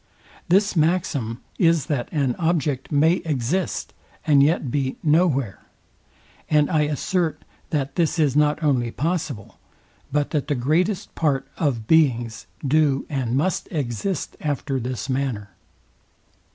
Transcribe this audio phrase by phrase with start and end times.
[0.49, 3.93] This maxim is that an object may exist,
[4.25, 5.59] and yet be no where:
[6.49, 9.59] and I assert, that this is not only possible,
[10.11, 15.51] but that the greatest part of beings do and must exist after this manner.